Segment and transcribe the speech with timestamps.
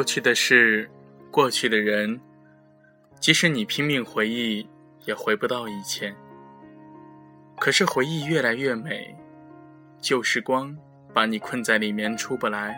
[0.00, 0.90] 过去的事，
[1.30, 2.18] 过去的人，
[3.20, 4.66] 即使你拼命回忆，
[5.04, 6.16] 也回不到以前。
[7.58, 9.14] 可是回忆越来越美，
[10.00, 10.74] 旧时光
[11.12, 12.74] 把你困在里面出不来。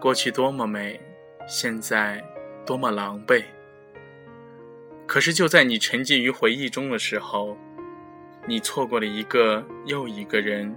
[0.00, 0.98] 过去多么美，
[1.46, 2.24] 现在
[2.64, 3.44] 多么狼狈。
[5.06, 7.58] 可是就在你沉浸于回忆中的时候，
[8.46, 10.74] 你错过了一个又一个人，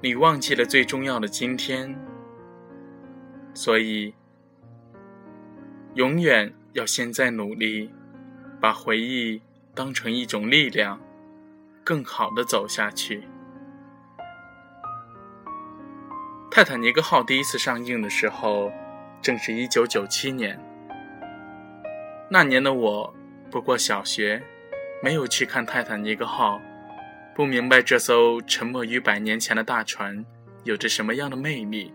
[0.00, 1.92] 你忘记了最重要的今天。
[3.54, 4.14] 所以，
[5.94, 7.90] 永远要现在努力，
[8.60, 9.42] 把回忆
[9.74, 11.00] 当成一种力量，
[11.84, 13.18] 更好的走下去。
[16.50, 18.72] 《泰坦尼克号》第一次上映的时候，
[19.20, 20.58] 正是一九九七年。
[22.30, 23.14] 那年的我
[23.50, 24.42] 不过小学，
[25.02, 26.58] 没有去看《泰坦尼克号》，
[27.34, 30.24] 不明白这艘沉没于百年前的大船
[30.64, 31.92] 有着什么样的魅力。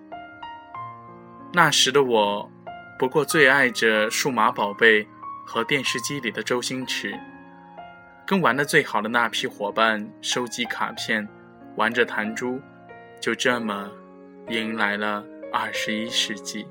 [1.57, 2.47] 那时的我，
[2.99, 5.03] 不过最爱着数码宝贝
[5.43, 7.19] 和电视机里的周星驰，
[8.27, 11.27] 跟玩的最好的那批伙伴收集卡片，
[11.75, 12.61] 玩着弹珠，
[13.19, 13.89] 就这么
[14.49, 16.67] 迎来了二十一世纪。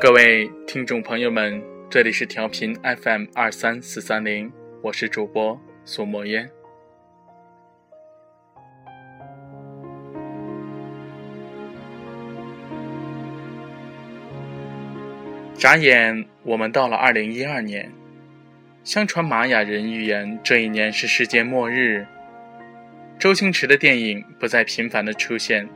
[0.00, 4.52] 各位听众朋友们，这里是调频 FM 二三四三零，
[4.82, 6.50] 我是主播苏墨烟。
[15.62, 17.88] 眨眼，我们到了二零一二年。
[18.82, 22.04] 相传玛雅人预言这一年是世界末日。
[23.16, 25.68] 周星驰的电影不再频繁的出现，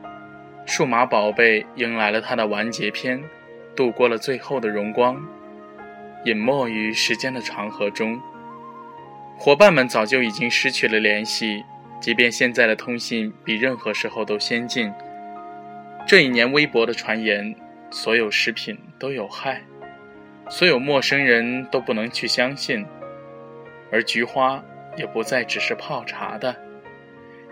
[0.65, 3.23] 数码宝贝迎来了它的完结篇，
[3.77, 5.25] 度过了最后的荣光，
[6.25, 8.19] 隐没于时间的长河中。
[9.37, 11.63] 伙伴们早就已经失去了联系，
[12.01, 14.91] 即便现在的通信比任何时候都先进。
[16.05, 17.55] 这一年，微博的传言，
[17.89, 19.61] 所有食品都有害。
[20.49, 22.85] 所有陌生人都不能去相信，
[23.91, 24.63] 而菊花
[24.95, 26.55] 也不再只是泡茶的。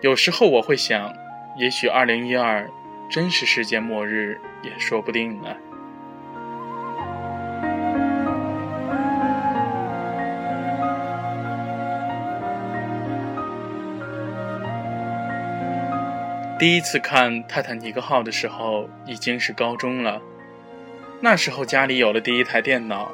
[0.02, 1.14] 有时候我会想，
[1.58, 2.70] 也许二零一二
[3.10, 5.56] 真是世界末日也说不定呢。
[16.58, 20.22] 第一次看《泰坦尼克号》的时候，已经是高中了。
[21.22, 23.12] 那时候家里有了第一台电脑，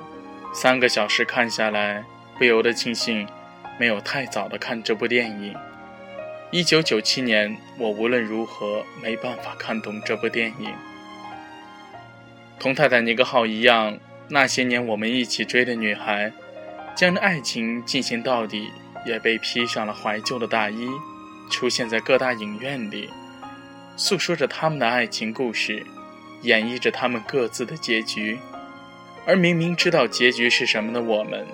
[0.54, 2.04] 三个小时看下来，
[2.38, 3.28] 不由得庆幸
[3.80, 5.56] 没有太早的看这部电影。
[6.52, 10.74] 一九九七年，我无论如何没办法看懂这部电影。
[12.60, 13.98] 同泰坦尼克号一样，
[14.28, 16.34] 那些年我们一起追的女孩，
[16.96, 18.70] 将爱情进行到底，
[19.06, 20.90] 也被披上了怀旧的大衣，
[21.50, 23.10] 出现在各大影院里，
[23.96, 25.86] 诉说着他们的爱情故事。
[26.42, 28.40] 演绎着他们各自的结局，
[29.26, 31.46] 而明明知道结局是什么的我们，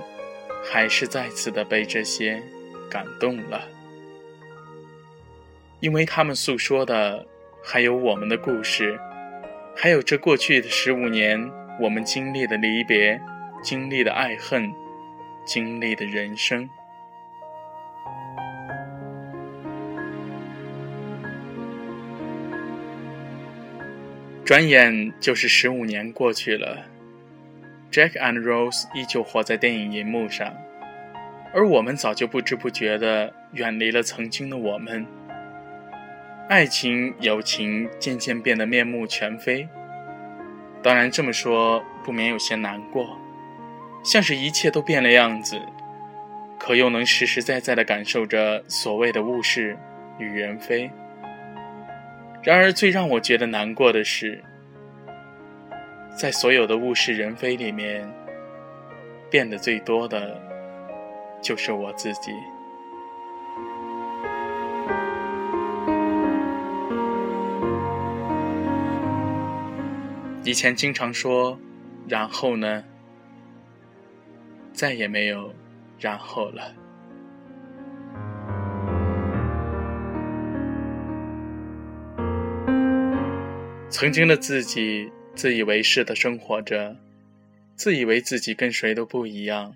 [0.63, 2.41] 还是再次的被这些
[2.89, 3.67] 感动了，
[5.79, 7.25] 因为他们诉说的
[7.63, 8.99] 还有我们的故事，
[9.75, 13.19] 还有这过去的十五年我们经历的离别，
[13.61, 14.73] 经历的爱恨，
[15.45, 16.69] 经历的人生。
[24.47, 26.85] 转眼就是十五年过去了
[27.91, 30.56] ，Jack and Rose 依旧活在电影银幕上，
[31.53, 35.06] 而我们早就不知不觉地远离了曾经的我们。
[36.47, 39.67] 爱情、友情渐渐变得面目全非。
[40.82, 43.20] 当然这么说不免有些难过，
[44.02, 45.59] 像是一切都变了样子，
[46.58, 49.78] 可又能实实在在地感受着所谓的物是
[50.17, 50.90] 与人非。
[52.47, 54.41] 然而，最让我觉得难过的是，
[56.16, 58.09] 在所有的物是人非里面，
[59.29, 60.40] 变得最多的，
[61.41, 62.32] 就是我自己。
[70.46, 71.59] 以前经常说，
[72.08, 72.82] 然后呢，
[74.72, 75.53] 再也没有
[76.00, 76.77] 然后了。
[83.99, 86.96] 曾经的自己自以为是的生活着，
[87.76, 89.76] 自以为自己跟谁都不一样。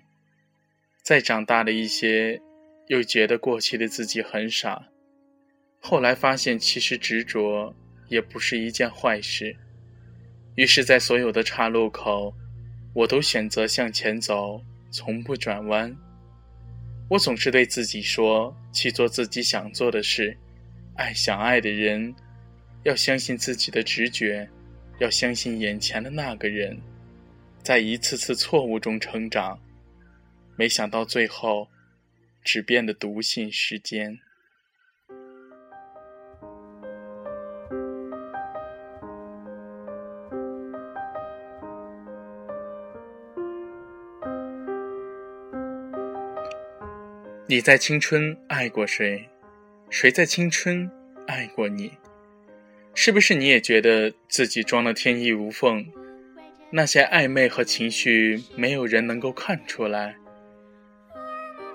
[1.02, 2.40] 再长大了一些，
[2.86, 4.86] 又觉得过去的自己很傻。
[5.80, 7.74] 后来发现，其实执着
[8.06, 9.56] 也不是一件坏事。
[10.54, 12.32] 于是，在所有的岔路口，
[12.94, 15.92] 我都选择向前走，从不转弯。
[17.10, 20.38] 我总是对自己说：去做自己想做的事，
[20.94, 22.14] 爱想爱的人，
[22.84, 24.48] 要相信自己的直觉，
[24.98, 26.80] 要相信眼前的那个人，
[27.62, 29.58] 在一次次错误中成长。
[30.56, 31.68] 没想到最后，
[32.42, 34.18] 只变得笃信时间。
[47.46, 49.28] 你在青春爱过谁？
[49.90, 50.90] 谁在青春
[51.26, 51.92] 爱过你？
[52.94, 55.86] 是不是你也觉得自己装的天衣无缝？
[56.70, 60.16] 那些暧昧和情绪，没有人能够看出来。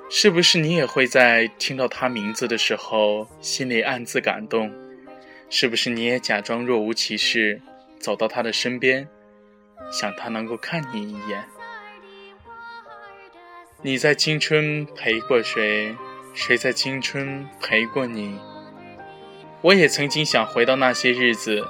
[0.10, 4.72] 是不是你也会在听到他名字的时候，心里暗自感动？
[5.50, 7.62] 是不是你也假装若无其事，
[8.00, 9.08] 走到他的身边，
[9.92, 11.44] 想他能够看你一眼？
[13.82, 15.96] 你在青春陪过谁？
[16.34, 18.38] 谁在青春陪过你？
[19.62, 21.66] 我也曾经想回到那些日子，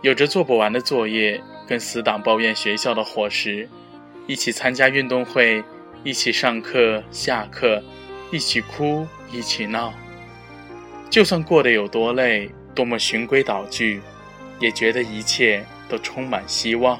[0.00, 3.68] 有着做不完的作业，跟死党抱怨学校的伙食，
[4.26, 5.62] 一起参加运动会，
[6.02, 7.82] 一起上课下课，
[8.30, 9.92] 一起哭一起闹。
[11.10, 14.00] 就算过得有多累，多么循规蹈矩，
[14.58, 16.98] 也觉得一切都充满希望。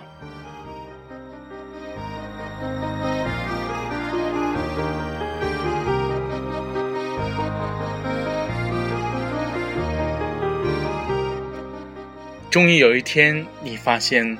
[12.56, 14.34] 终于有一天，你发现，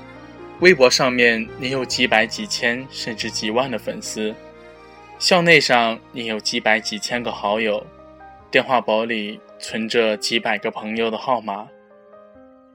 [0.61, 4.35] 微博上面你有几百、几千，甚至几万的粉丝；
[5.19, 7.87] 校内上你有几百、几千个好友，
[8.51, 11.69] 电话簿里存着几百个朋友的号码。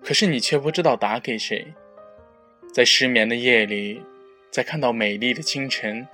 [0.03, 1.73] 可是你却不知道打给谁。
[2.71, 3.99] 在失眠的夜里，
[4.51, 6.07] 在看到美丽的清晨，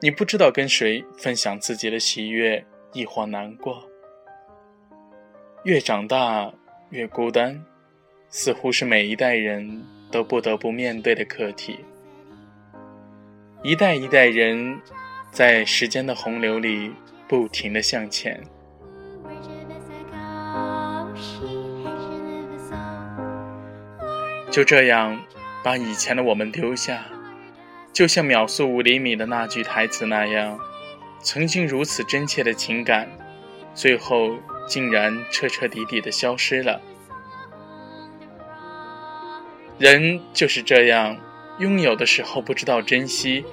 [0.00, 2.64] 你不知道跟谁分享自己的喜悦，
[2.94, 3.86] 亦或难过。
[5.64, 6.50] 越长大，
[6.88, 7.62] 越孤单。
[8.28, 11.80] 似乎是每一代人都不得不面对的课题。
[13.62, 14.80] 一代一代人，
[15.30, 16.92] 在时间的洪流里
[17.26, 18.40] 不停的向前。
[24.50, 25.20] 就这样，
[25.62, 27.04] 把以前的我们丢下，
[27.92, 30.58] 就像秒速五厘米的那句台词那样，
[31.20, 33.08] 曾经如此真切的情感，
[33.74, 34.36] 最后
[34.68, 36.80] 竟然彻彻底底的消失了。
[39.78, 41.14] 人就是这样，
[41.58, 43.44] 拥有的时候不知道珍惜，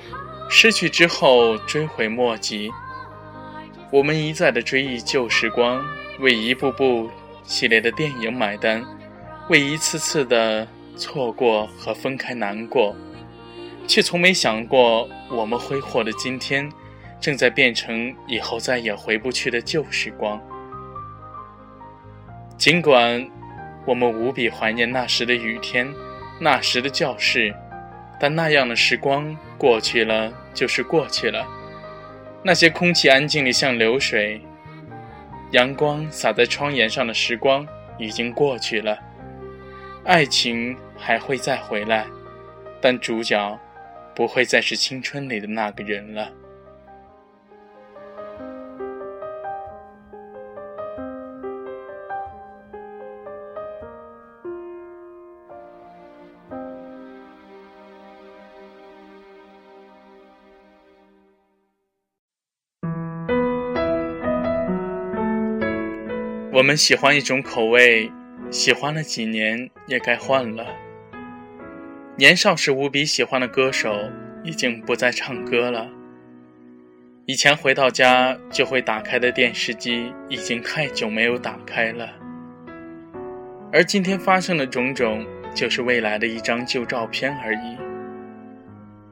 [0.50, 2.72] 失去之后追悔莫及。
[3.92, 5.84] 我们一再的追忆旧时光，
[6.20, 7.10] 为一部部
[7.44, 8.82] 系列的电影买单，
[9.50, 10.66] 为一次次的
[10.96, 12.96] 错过和分开难过，
[13.86, 16.72] 却从没想过，我们挥霍的今天，
[17.20, 20.42] 正在变成以后再也回不去的旧时光。
[22.58, 23.30] 尽管
[23.86, 25.86] 我们无比怀念那时的雨天。
[26.40, 27.54] 那时的教室，
[28.20, 31.48] 但那样的时光过去了就是过去了。
[32.44, 34.42] 那些空气安静的像流水，
[35.52, 37.66] 阳光洒在窗沿上的时光
[37.98, 38.98] 已经过去了。
[40.04, 42.06] 爱情还会再回来，
[42.82, 43.58] 但主角
[44.14, 46.30] 不会再是青春里的那个人了。
[66.64, 68.10] 我们喜欢一种口味，
[68.50, 70.66] 喜欢了几年也该换了。
[72.16, 73.94] 年少时无比喜欢的歌手
[74.46, 75.90] 已经不再唱歌了。
[77.26, 82.10] 以前回到家就会打开的电视机已经太久没有打开了。
[83.74, 87.76] 而今天发生的种种，就是未来的一张旧照片而已。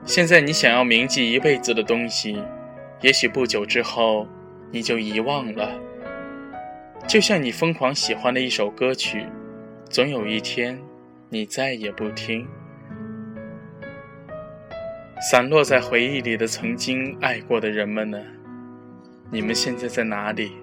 [0.06, 2.42] 现在你想要铭记一辈子的东西，
[3.02, 4.26] 也许不久之后
[4.72, 5.78] 你就遗忘了。
[7.08, 9.26] 就像你疯狂喜欢的一首歌曲，
[9.90, 10.80] 总有一天，
[11.30, 12.48] 你再也不听。
[15.30, 18.18] 散落在回忆里的曾经爱过的人们呢？
[19.30, 20.54] 你们现在在哪里？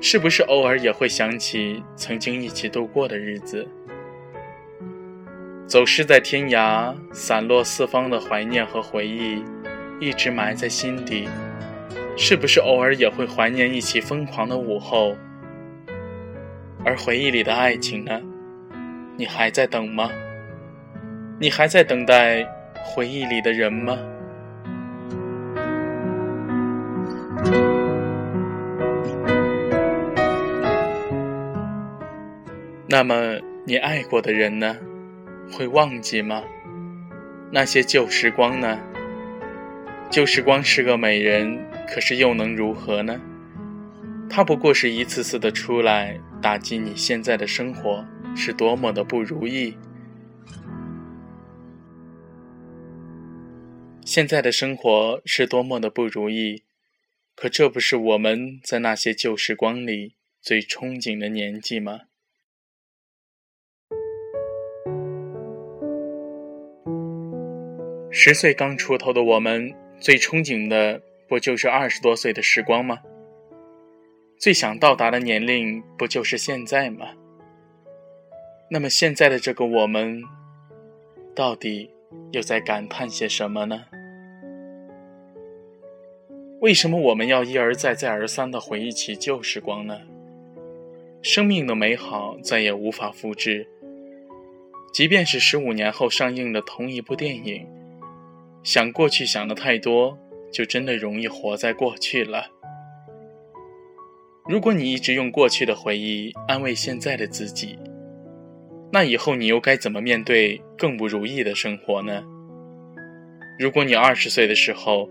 [0.00, 3.66] 是不是偶尔也会想起曾经一起度过的日子？
[5.66, 9.42] 走失在天涯，散落四方的怀念和回忆，
[9.98, 11.26] 一直埋在心底。
[12.18, 15.14] 是不是偶尔也会怀念一起疯狂的午后？
[16.82, 18.20] 而回忆里的爱情呢？
[19.18, 20.10] 你还在等吗？
[21.38, 22.42] 你还在等待
[22.74, 23.98] 回忆里的人吗？
[32.88, 34.74] 那么你爱过的人呢？
[35.52, 36.42] 会忘记吗？
[37.50, 38.78] 那些旧时光呢？
[40.08, 41.58] 旧时光是个美人
[41.88, 43.20] 可是又能如何呢？
[44.28, 49.76] 他不过是一次次的出来打击你现在的生活是多么的不如意。
[54.04, 56.62] 现在的生活是多么的不如意，
[57.34, 62.02] 可这不是我们在那些旧时光里最憧憬的年纪吗？
[68.10, 72.98] 十岁刚出头的我们，最憧憬的不就是二十多岁的时光吗？
[74.38, 77.08] 最想到达的年龄不就是现在吗？
[78.70, 80.22] 那么现在的这个我们，
[81.34, 81.90] 到底
[82.32, 83.84] 又在感叹些什么呢？
[86.60, 90.00] 为什么我们要一而再、再而三的回忆起旧时光呢？
[91.22, 93.68] 生命的美好再也无法复制，
[94.92, 97.66] 即便是十五年后上映的同一部电影。
[98.62, 100.18] 想过去想的太多，
[100.56, 102.46] 就真的容易活在过去了。
[104.48, 107.78] 如果你一直用过去的回忆安慰现在的自己，
[108.90, 112.24] 那以后你又该怎么面对更不如意的生活呢？
[113.58, 115.10] 如果你二十岁的时候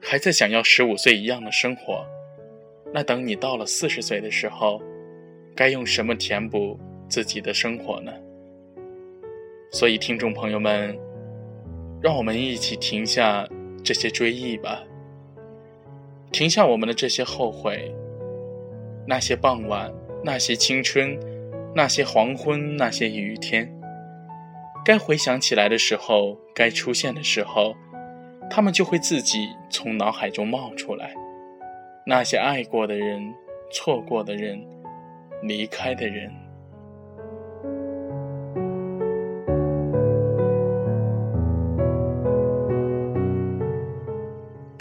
[0.00, 2.06] 还在想要十五岁一样的生活，
[2.94, 4.80] 那等你到了四十岁的时候，
[5.56, 8.12] 该用什么填补自己的生活呢？
[9.72, 10.96] 所以，听众朋友们。
[12.00, 13.44] 让我们一起停下
[13.82, 14.82] 这些追忆吧，
[16.30, 17.94] 停下我们的这些后悔。
[19.06, 19.90] 那些傍晚，
[20.22, 21.18] 那些青春，
[21.74, 23.72] 那些黄昏，那些雨天，
[24.84, 27.74] 该回想起来的时候，该出现的时候，
[28.50, 31.14] 他们就会自己从脑海中冒出来。
[32.04, 33.34] 那些爱过的人，
[33.72, 34.62] 错过的人，
[35.42, 36.30] 离开的人。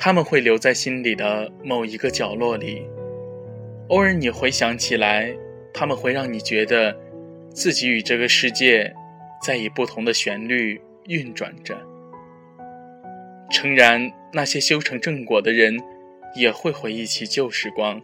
[0.07, 2.81] 他们会留在心里的某一个角落里，
[3.89, 5.35] 偶尔你回想起来，
[5.73, 6.97] 他们会让你觉得，
[7.53, 8.95] 自己与这个世界，
[9.43, 11.77] 在以不同的旋律运转着。
[13.51, 15.77] 诚然，那些修成正果的人，
[16.35, 18.01] 也会回忆起旧时光，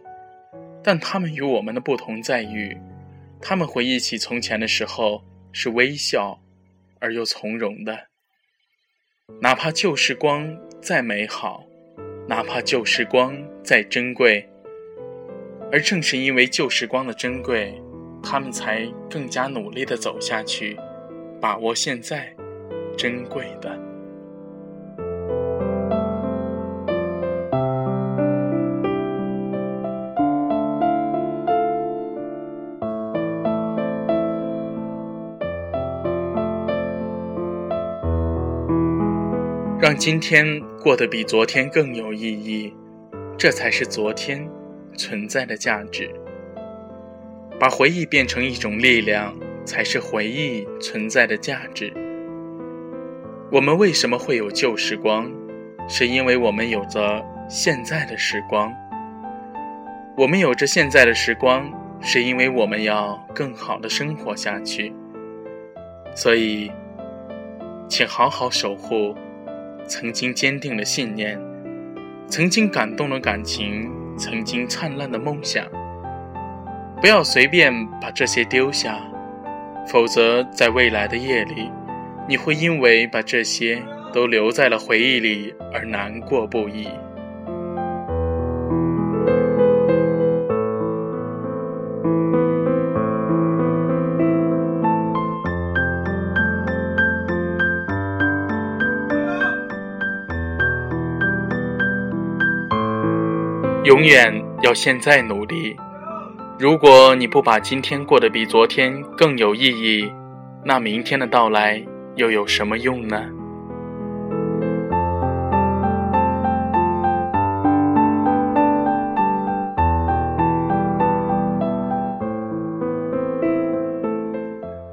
[0.82, 2.76] 但他们与我们的不同在于，
[3.40, 6.38] 他们回忆起从前的时候是微笑，
[7.00, 8.08] 而又从容的，
[9.40, 11.64] 哪怕旧时光再美好。
[12.26, 14.48] 哪怕旧时光再珍贵，
[15.70, 17.78] 而正是因为旧时光的珍贵，
[18.22, 20.74] 他们才更加努力的走下去，
[21.38, 22.34] 把握现在
[22.96, 23.78] 珍贵的。
[39.80, 42.72] 让今天过得比昨天更有意义，
[43.36, 44.48] 这才是昨天
[44.96, 46.08] 存在的价值。
[47.58, 51.92] 把回忆变成一种力量，才是回忆存在的价值。
[53.50, 55.30] 我们为什么会有旧时光？
[55.88, 58.72] 是因为我们有着现在的时光。
[60.16, 64.94] 我们有着现在的时光，是因为我们要更好的生活下去。
[66.14, 66.70] 所以，
[67.88, 69.14] 请好好守护。
[69.86, 71.38] 曾经坚定的信念，
[72.28, 75.66] 曾经感动的感情，曾经灿烂的梦想，
[77.00, 78.98] 不要随便把这些丢下，
[79.86, 81.70] 否则在未来的夜里，
[82.28, 86.88] 你会因为把这些都留在了回忆里而难过不已。
[103.84, 105.76] 永远要现在努力。
[106.58, 110.10] 如果你不把今天过得比昨天更有意义，
[110.64, 111.84] 那明天的到来
[112.16, 113.22] 又有什么用呢？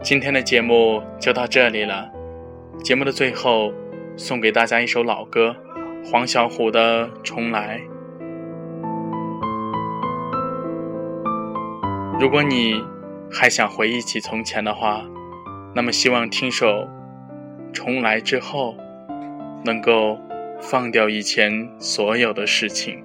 [0.03, 2.09] 今天的节目就到这里了。
[2.83, 3.71] 节目的最后，
[4.17, 5.55] 送给大家一首老歌，
[6.03, 7.79] 黄小琥的《重来》。
[12.21, 12.79] 如果你
[13.31, 15.03] 还想回忆起从前的话，
[15.73, 16.67] 那么希望听首
[17.73, 18.75] 《重来》之后，
[19.65, 20.19] 能够
[20.59, 23.03] 放掉以前所有的事情。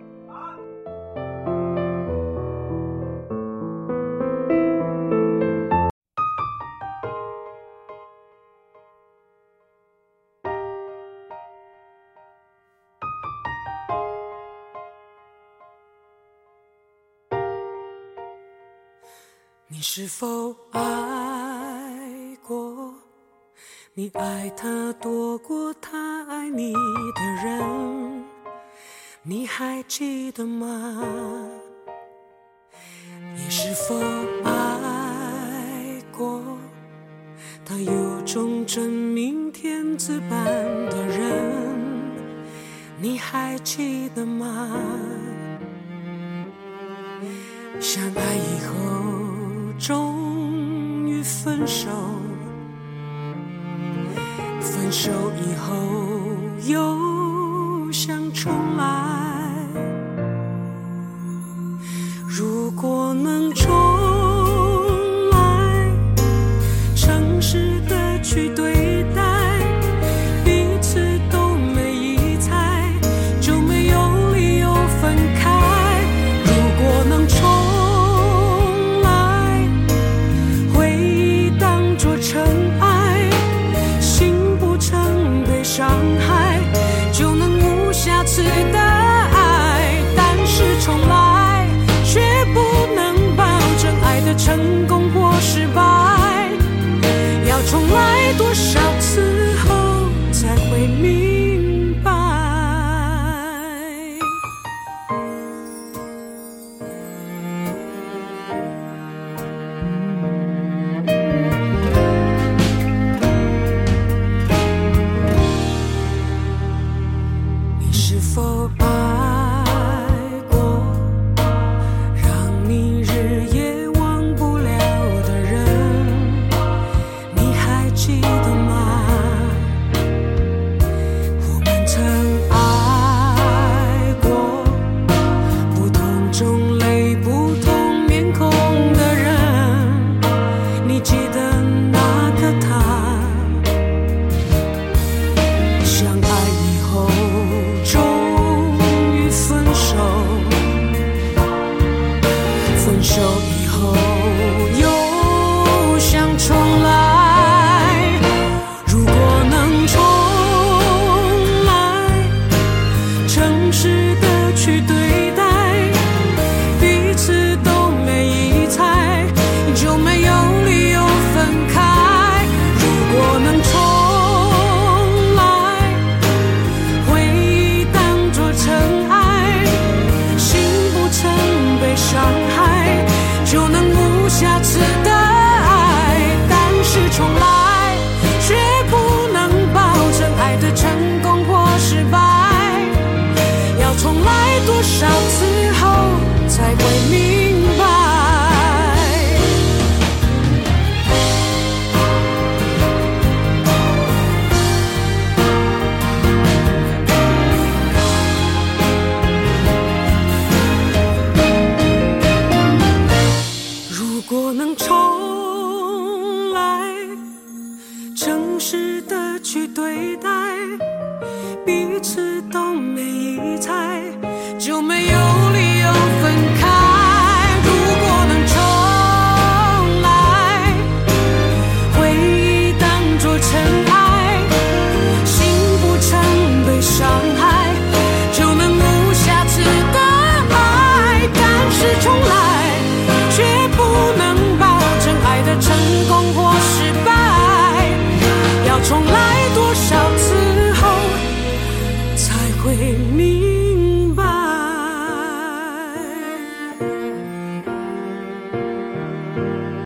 [19.76, 20.80] 你是否爱
[22.42, 22.94] 过？
[23.92, 28.24] 你爱他多过他爱你的人？
[29.22, 31.04] 你还记得吗？
[33.34, 33.94] 你是否
[34.44, 36.42] 爱过
[37.62, 40.46] 他有种真命天子般
[40.88, 41.84] 的人？
[42.98, 44.74] 你还记得吗？
[47.78, 49.15] 相爱以后
[49.86, 51.88] 终于分手
[54.60, 55.76] 分手以后
[56.66, 59.05] 又想重来。